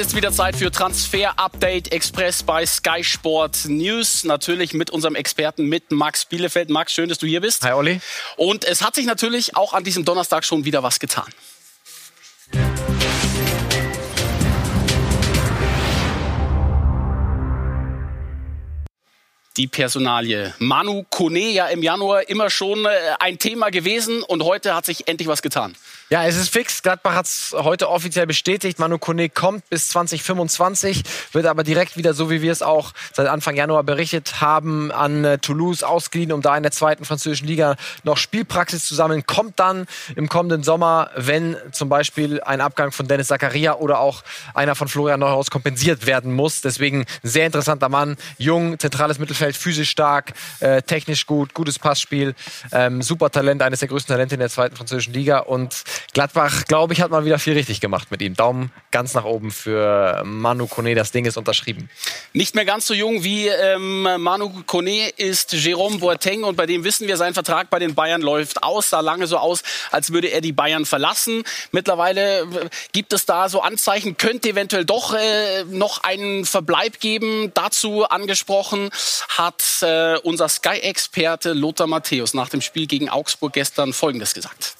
[0.00, 4.24] ist wieder Zeit für Transfer Update Express bei Sky Sport News.
[4.24, 6.70] Natürlich mit unserem Experten, mit Max Bielefeld.
[6.70, 7.62] Max, schön, dass du hier bist.
[7.64, 8.00] Hi, Olli.
[8.36, 11.26] Und es hat sich natürlich auch an diesem Donnerstag schon wieder was getan.
[19.56, 20.54] die Personalie.
[20.58, 22.88] Manu Kone ja im Januar immer schon äh,
[23.18, 25.76] ein Thema gewesen und heute hat sich endlich was getan.
[26.12, 26.82] Ja, es ist fix.
[26.82, 28.80] Gladbach hat es heute offiziell bestätigt.
[28.80, 33.28] Manu Kone kommt bis 2025, wird aber direkt wieder, so wie wir es auch seit
[33.28, 37.76] Anfang Januar berichtet haben, an äh, Toulouse ausgeliehen, um da in der zweiten französischen Liga
[38.02, 39.24] noch Spielpraxis zu sammeln.
[39.24, 39.86] Kommt dann
[40.16, 44.88] im kommenden Sommer, wenn zum Beispiel ein Abgang von Dennis Zakaria oder auch einer von
[44.88, 46.60] Florian Neuhaus kompensiert werden muss.
[46.60, 52.34] Deswegen sehr interessanter Mann, jung, zentrales Mittelfeld, physisch stark, äh, technisch gut, gutes Passspiel,
[52.72, 56.92] ähm, super Talent, eines der größten Talente in der zweiten französischen Liga und Gladbach, glaube
[56.92, 58.34] ich, hat mal wieder viel richtig gemacht mit ihm.
[58.34, 60.94] Daumen ganz nach oben für Manu Kone.
[60.94, 61.88] Das Ding ist unterschrieben.
[62.32, 66.44] Nicht mehr ganz so jung wie ähm, Manu Kone ist Jerome Boateng.
[66.44, 68.90] Und bei dem wissen wir, sein Vertrag bei den Bayern läuft aus.
[68.90, 71.44] Sah lange so aus, als würde er die Bayern verlassen.
[71.72, 72.46] Mittlerweile äh,
[72.92, 77.52] gibt es da so Anzeichen, könnte eventuell doch äh, noch einen Verbleib geben.
[77.54, 78.90] Dazu angesprochen
[79.28, 84.74] hat äh, unser Sky-Experte Lothar Matthäus nach dem Spiel gegen Augsburg gestern Folgendes gesagt.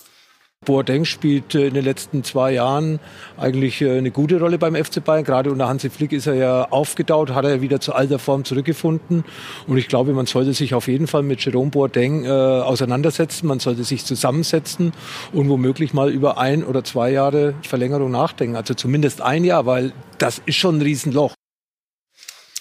[0.67, 3.01] Boateng spielt äh, in den letzten zwei Jahren
[3.39, 5.25] eigentlich äh, eine gute Rolle beim FC Bayern.
[5.25, 9.25] Gerade unter Hansi Flick ist er ja aufgetaut, hat er wieder zu alter Form zurückgefunden.
[9.67, 13.47] Und ich glaube, man sollte sich auf jeden Fall mit Jerome Boateng äh, auseinandersetzen.
[13.47, 14.93] Man sollte sich zusammensetzen
[15.33, 18.57] und womöglich mal über ein oder zwei Jahre Verlängerung nachdenken.
[18.57, 21.40] Also zumindest ein Jahr, weil das ist schon ein Riesenloch.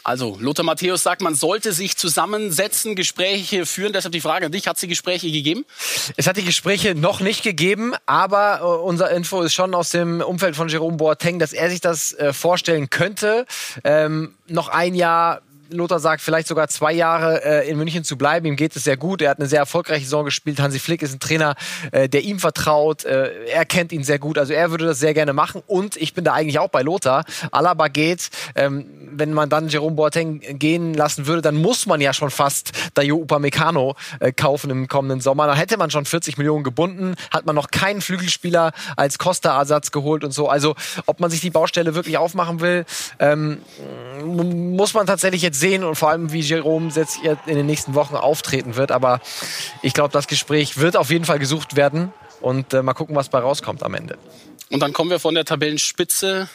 [0.03, 3.91] Also, Lothar Matthäus sagt, man sollte sich zusammensetzen, Gespräche führen.
[3.93, 5.65] Deshalb die Frage an dich, hat es die Gespräche gegeben?
[6.15, 10.21] Es hat die Gespräche noch nicht gegeben, aber äh, unser Info ist schon aus dem
[10.21, 13.45] Umfeld von Jerome Boateng, dass er sich das äh, vorstellen könnte.
[13.83, 15.41] Ähm, noch ein Jahr
[15.71, 18.45] Lothar sagt, vielleicht sogar zwei Jahre äh, in München zu bleiben.
[18.45, 19.21] Ihm geht es sehr gut.
[19.21, 20.59] Er hat eine sehr erfolgreiche Saison gespielt.
[20.59, 21.55] Hansi Flick ist ein Trainer,
[21.91, 23.05] äh, der ihm vertraut.
[23.05, 24.37] Äh, er kennt ihn sehr gut.
[24.37, 25.61] Also er würde das sehr gerne machen.
[25.67, 27.23] Und ich bin da eigentlich auch bei Lothar.
[27.51, 28.29] Alaba geht.
[28.55, 32.71] Ähm, wenn man dann Jerome Boateng gehen lassen würde, dann muss man ja schon fast
[32.93, 35.47] Dayo Upamecano äh, kaufen im kommenden Sommer.
[35.47, 37.15] Dann hätte man schon 40 Millionen gebunden.
[37.31, 40.47] Hat man noch keinen Flügelspieler als Costa-Ersatz geholt und so.
[40.47, 40.75] Also
[41.05, 42.85] ob man sich die Baustelle wirklich aufmachen will,
[43.19, 43.59] ähm,
[44.79, 48.15] muss man tatsächlich jetzt sehen und vor allem, wie Jerome jetzt in den nächsten Wochen
[48.15, 48.91] auftreten wird.
[48.91, 49.19] Aber
[49.81, 53.27] ich glaube, das Gespräch wird auf jeden Fall gesucht werden und äh, mal gucken, was
[53.27, 54.17] bei rauskommt am Ende.
[54.69, 56.47] Und dann kommen wir von der Tabellenspitze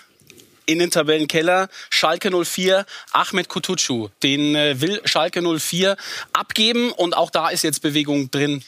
[0.64, 1.68] in den Tabellenkeller.
[1.90, 4.08] Schalke 04, Ahmed Kutucu.
[4.22, 5.94] Den äh, will Schalke 04
[6.32, 8.64] abgeben und auch da ist jetzt Bewegung drin.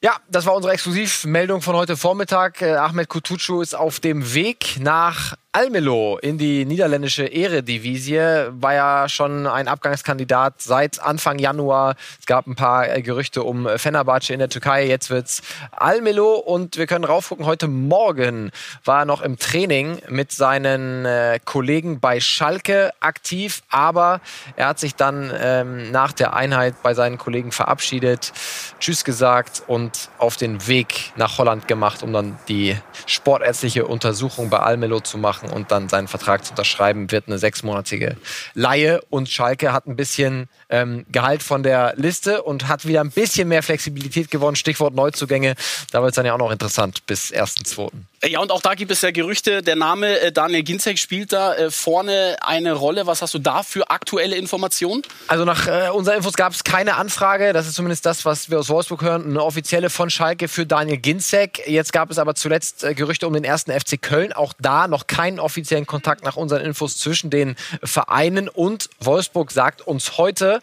[0.00, 2.62] Ja, das war unsere Exklusivmeldung von heute Vormittag.
[2.62, 9.08] Äh, Ahmed Kutucu ist auf dem Weg nach Almelo in die niederländische Eredivisie war ja
[9.08, 11.94] schon ein Abgangskandidat seit Anfang Januar.
[12.18, 14.84] Es gab ein paar äh, Gerüchte um Fenerbahce in der Türkei.
[14.84, 17.46] Jetzt wird's Almelo und wir können raufgucken.
[17.46, 18.50] Heute Morgen
[18.84, 24.20] war er noch im Training mit seinen äh, Kollegen bei Schalke aktiv, aber
[24.56, 28.32] er hat sich dann ähm, nach der Einheit bei seinen Kollegen verabschiedet,
[28.80, 32.76] Tschüss gesagt und auf den Weg nach Holland gemacht, um dann die
[33.06, 37.38] sportärztliche Untersuchung bei Almelo zu machen machen und dann seinen Vertrag zu unterschreiben, wird eine
[37.38, 38.16] sechsmonatige
[38.54, 39.00] Laie.
[39.10, 43.48] Und Schalke hat ein bisschen ähm, Gehalt von der Liste und hat wieder ein bisschen
[43.48, 44.56] mehr Flexibilität gewonnen.
[44.56, 45.54] Stichwort Neuzugänge.
[45.90, 47.90] Da wird es dann ja auch noch interessant bis 1.2.
[48.26, 49.60] Ja, und auch da gibt es ja Gerüchte.
[49.62, 53.06] Der Name äh, Daniel Ginzek spielt da äh, vorne eine Rolle.
[53.06, 55.02] Was hast du da für aktuelle Informationen?
[55.28, 57.52] Also nach äh, unseren Infos gab es keine Anfrage.
[57.52, 59.24] Das ist zumindest das, was wir aus Wolfsburg hören.
[59.26, 61.68] Eine offizielle von Schalke für Daniel Ginzek.
[61.68, 64.32] Jetzt gab es aber zuletzt äh, Gerüchte um den ersten FC Köln.
[64.32, 68.48] Auch da noch keinen offiziellen Kontakt nach unseren Infos zwischen den Vereinen.
[68.48, 70.60] Und Wolfsburg sagt uns heute,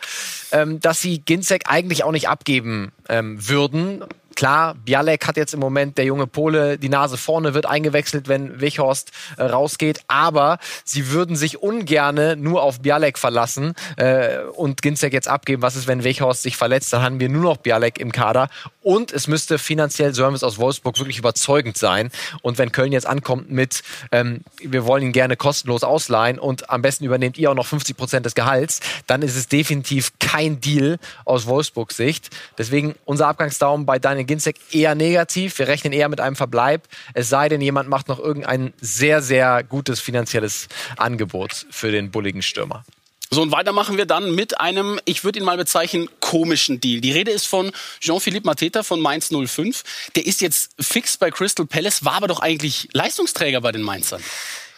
[0.51, 4.03] ähm, dass sie Ginzek eigentlich auch nicht abgeben ähm, würden.
[4.41, 8.59] Klar, Bialek hat jetzt im Moment, der junge Pole, die Nase vorne, wird eingewechselt, wenn
[8.59, 10.01] Wichhorst äh, rausgeht.
[10.07, 15.61] Aber sie würden sich ungerne nur auf Bialek verlassen äh, und Ginzek jetzt abgeben.
[15.61, 16.91] Was ist, wenn Wichhorst sich verletzt?
[16.91, 18.49] Dann haben wir nur noch Bialek im Kader.
[18.81, 22.09] Und es müsste finanziell, es aus Wolfsburg, wirklich überzeugend sein.
[22.41, 26.81] Und wenn Köln jetzt ankommt mit, ähm, wir wollen ihn gerne kostenlos ausleihen und am
[26.81, 30.97] besten übernehmt ihr auch noch 50 Prozent des Gehalts, dann ist es definitiv kein Deal
[31.25, 32.31] aus Wolfsburgs Sicht.
[32.57, 35.59] Deswegen unser Abgangsdaumen bei Daniel Ginzek eher negativ.
[35.59, 36.87] Wir rechnen eher mit einem Verbleib.
[37.13, 42.41] Es sei denn, jemand macht noch irgendein sehr, sehr gutes finanzielles Angebot für den bulligen
[42.41, 42.85] Stürmer.
[43.29, 47.01] So, und weiter machen wir dann mit einem, ich würde ihn mal bezeichnen, komischen Deal.
[47.01, 49.83] Die Rede ist von Jean-Philippe Mateta von Mainz 05.
[50.15, 54.23] Der ist jetzt fix bei Crystal Palace, war aber doch eigentlich Leistungsträger bei den Mainzern.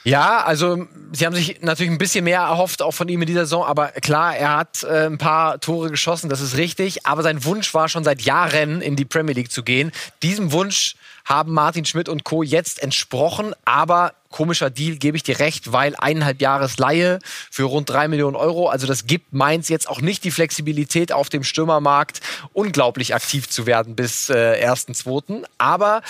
[0.03, 3.45] Ja, also sie haben sich natürlich ein bisschen mehr erhofft, auch von ihm in dieser
[3.45, 3.63] Saison.
[3.63, 7.05] Aber klar, er hat äh, ein paar Tore geschossen, das ist richtig.
[7.05, 9.91] Aber sein Wunsch war schon seit Jahren in die Premier League zu gehen.
[10.21, 10.95] Diesem Wunsch
[11.25, 12.43] haben Martin Schmidt und Co.
[12.43, 13.53] jetzt entsprochen.
[13.63, 17.19] Aber komischer Deal, gebe ich dir recht, weil eineinhalb Jahres Laie
[17.51, 18.67] für rund drei Millionen Euro.
[18.67, 22.19] Also das gibt Mainz jetzt auch nicht die Flexibilität auf dem Stürmermarkt,
[22.51, 25.43] unglaublich aktiv zu werden bis äh, 1.2.
[25.57, 26.01] Aber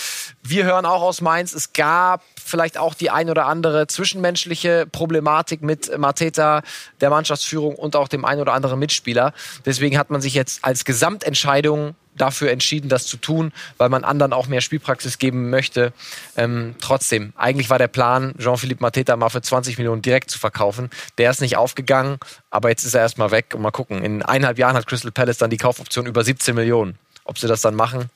[0.42, 5.62] wir hören auch aus Mainz, es gab vielleicht auch die ein oder andere zwischenmenschliche Problematik
[5.62, 6.64] mit Mateta,
[7.02, 9.34] der Mannschaftsführung und auch dem ein oder anderen Mitspieler.
[9.66, 14.34] Deswegen hat man sich jetzt als Gesamtentscheidung dafür entschieden, das zu tun, weil man anderen
[14.34, 15.94] auch mehr Spielpraxis geben möchte.
[16.38, 20.90] Ähm, trotzdem, eigentlich war der Plan, Jean-Philippe Mateta mal für 20 Millionen direkt zu verkaufen.
[21.18, 22.18] Der ist nicht aufgegangen,
[22.50, 24.04] aber jetzt ist er erstmal weg und mal gucken.
[24.04, 26.98] In eineinhalb Jahren hat Crystal Palace dann die Kaufoption über 17 Millionen.
[27.26, 28.10] Ob sie das dann machen,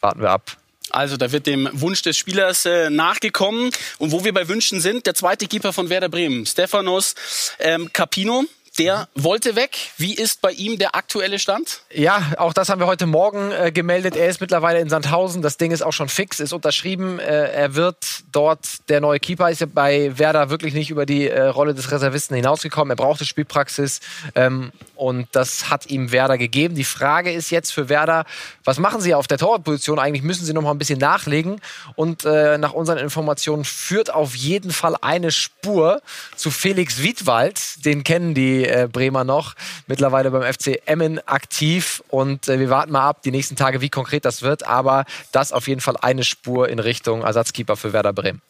[0.00, 0.56] warten wir ab.
[0.90, 3.70] Also da wird dem Wunsch des Spielers äh, nachgekommen.
[3.98, 7.14] Und wo wir bei Wünschen sind, der zweite Keeper von Werder Bremen, Stefanos
[7.58, 8.44] ähm, Capino,
[8.78, 9.76] der wollte weg.
[9.98, 11.82] Wie ist bei ihm der aktuelle Stand?
[11.92, 14.16] Ja, auch das haben wir heute Morgen äh, gemeldet.
[14.16, 15.42] Er ist mittlerweile in Sandhausen.
[15.42, 17.18] Das Ding ist auch schon fix, ist unterschrieben.
[17.18, 19.50] Äh, er wird dort der neue Keeper.
[19.50, 22.90] Ist ja bei Werder wirklich nicht über die äh, Rolle des Reservisten hinausgekommen.
[22.92, 24.00] Er brauchte Spielpraxis
[24.34, 26.74] ähm, und das hat ihm Werder gegeben.
[26.74, 28.24] Die Frage ist jetzt für Werder,
[28.64, 29.98] was machen sie auf der Torwartposition?
[29.98, 31.60] Eigentlich müssen sie noch mal ein bisschen nachlegen.
[31.94, 36.00] Und äh, nach unseren Informationen führt auf jeden Fall eine Spur
[36.36, 37.84] zu Felix Wiedwald.
[37.84, 39.54] Den kennen die äh, Bremer noch.
[39.86, 43.88] Mittlerweile beim FC Emmen aktiv und äh, wir warten mal ab die nächsten Tage, wie
[43.88, 44.66] konkret das wird.
[44.66, 48.40] Aber das auf jeden Fall eine Spur in Richtung Ersatzkeeper für Werder Bremen.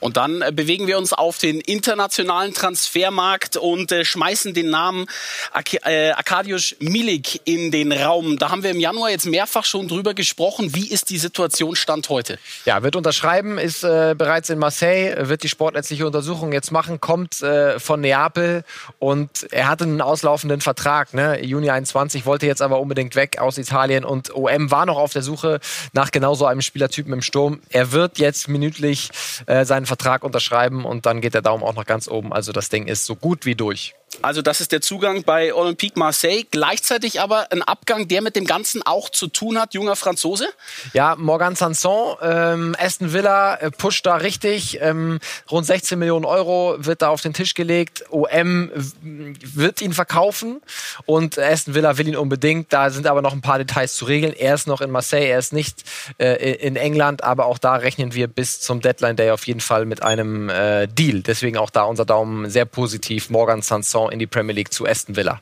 [0.00, 5.06] Und dann äh, bewegen wir uns auf den internationalen Transfermarkt und äh, schmeißen den Namen
[5.52, 8.38] Ak äh, Arkadiusz Milik in den Raum.
[8.38, 10.74] Da haben wir im Januar jetzt mehrfach schon drüber gesprochen.
[10.74, 12.38] Wie ist die Situation Stand heute?
[12.64, 17.42] Ja, wird unterschreiben, ist äh, bereits in Marseille, wird die sportletzliche Untersuchung jetzt machen, kommt
[17.42, 18.64] äh, von Neapel
[18.98, 21.12] und er hatte einen auslaufenden Vertrag.
[21.12, 21.44] Ne?
[21.44, 25.22] Juni 21 wollte jetzt aber unbedingt weg aus Italien und OM war noch auf der
[25.22, 25.60] Suche
[25.92, 27.60] nach genau so einem Spielertypen im Sturm.
[27.68, 29.10] Er wird jetzt minütlich
[29.46, 32.32] seinen Vertrag unterschreiben und dann geht der Daumen auch noch ganz oben.
[32.32, 33.94] Also das Ding ist so gut wie durch.
[34.22, 36.44] Also das ist der Zugang bei Olympique Marseille.
[36.50, 40.48] Gleichzeitig aber ein Abgang, der mit dem Ganzen auch zu tun hat, junger Franzose.
[40.92, 44.78] Ja, Morgan Sanson, ähm, Aston Villa äh, pusht da richtig.
[44.82, 45.20] Ähm,
[45.50, 48.04] rund 16 Millionen Euro wird da auf den Tisch gelegt.
[48.10, 48.70] OM
[49.00, 50.60] wird ihn verkaufen
[51.06, 52.72] und Aston Villa will ihn unbedingt.
[52.72, 54.34] Da sind aber noch ein paar Details zu regeln.
[54.34, 55.84] Er ist noch in Marseille, er ist nicht
[56.18, 59.86] äh, in England, aber auch da rechnen wir bis zum Deadline Day auf jeden Fall
[59.86, 61.22] mit einem äh, Deal.
[61.22, 63.30] Deswegen auch da unser Daumen sehr positiv.
[63.30, 65.40] Morgan Sanson in die Premier League zu Aston Villa.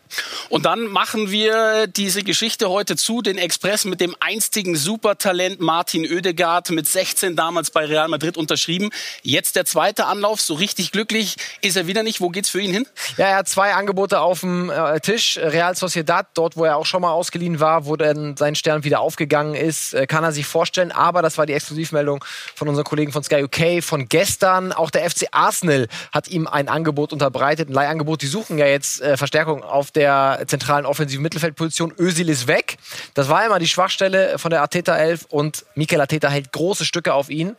[0.49, 6.05] Und dann machen wir diese Geschichte heute zu, den Express mit dem einstigen Supertalent Martin
[6.11, 8.91] Oedegaard mit 16 damals bei Real Madrid unterschrieben.
[9.23, 12.21] Jetzt der zweite Anlauf, so richtig glücklich ist er wieder nicht.
[12.21, 12.87] Wo geht's für ihn hin?
[13.17, 15.39] Ja, er hat zwei Angebote auf dem äh, Tisch.
[15.39, 19.01] Real Sociedad, dort wo er auch schon mal ausgeliehen war, wo dann sein Stern wieder
[19.01, 20.93] aufgegangen ist, äh, kann er sich vorstellen.
[20.93, 24.73] Aber das war die Exklusivmeldung von unseren Kollegen von Sky UK von gestern.
[24.73, 28.23] Auch der FC Arsenal hat ihm ein Angebot unterbreitet, ein Leihangebot.
[28.23, 31.93] Die suchen ja jetzt äh, Verstärkung auf der zentralen offensiven Mittelfeldposition.
[31.99, 32.79] Özil ist weg.
[33.13, 37.13] Das war immer die Schwachstelle von der Ateta 11 und Mikel Ateta hält große Stücke
[37.13, 37.57] auf ihn.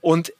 [0.00, 0.32] Und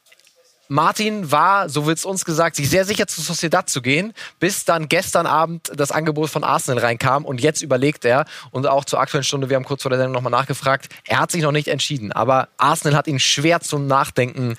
[0.72, 4.64] Martin war, so wird es uns gesagt, sich sehr sicher zu Sociedad zu gehen, bis
[4.64, 8.98] dann gestern Abend das Angebot von Arsenal reinkam und jetzt überlegt er und auch zur
[8.98, 11.68] aktuellen Stunde, wir haben kurz vor der Sendung nochmal nachgefragt, er hat sich noch nicht
[11.68, 14.56] entschieden, aber Arsenal hat ihn schwer zum Nachdenken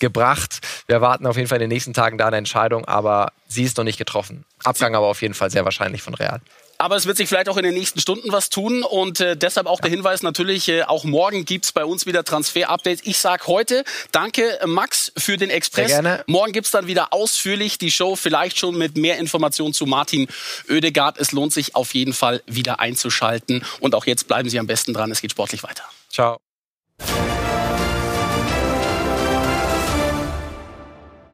[0.00, 0.60] gebracht.
[0.86, 3.78] Wir erwarten auf jeden Fall in den nächsten Tagen da eine Entscheidung, aber sie ist
[3.78, 4.44] noch nicht getroffen.
[4.62, 6.42] Abgang aber auf jeden Fall sehr wahrscheinlich von Real.
[6.84, 9.66] Aber es wird sich vielleicht auch in den nächsten Stunden was tun und äh, deshalb
[9.66, 13.00] auch der Hinweis natürlich, äh, auch morgen gibt's bei uns wieder Transfer-Updates.
[13.06, 15.88] Ich sag heute danke Max für den Express.
[15.88, 16.24] Sehr gerne.
[16.26, 20.28] Morgen gibt's dann wieder ausführlich die Show, vielleicht schon mit mehr Informationen zu Martin
[20.68, 21.18] Oedegaard.
[21.18, 24.92] Es lohnt sich auf jeden Fall wieder einzuschalten und auch jetzt bleiben Sie am besten
[24.92, 25.84] dran, es geht sportlich weiter.
[26.10, 26.43] Ciao.